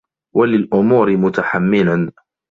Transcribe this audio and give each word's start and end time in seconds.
وَلِلْأُمُورِ 0.35 1.17
مُتَحَمِّلًا 1.17 2.11